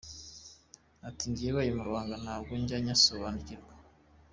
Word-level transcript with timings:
Ati 1.07 1.23
“Njye 1.31 1.49
ayo 1.61 1.71
mabanga 1.79 2.15
ntabwo 2.23 2.51
njya 2.61 2.77
nyasobanukirwa. 2.85 3.73